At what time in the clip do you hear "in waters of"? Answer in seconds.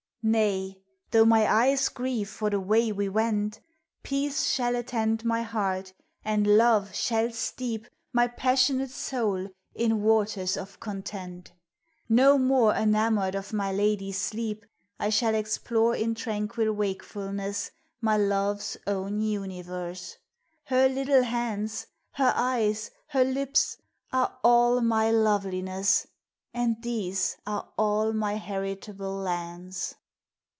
9.73-10.79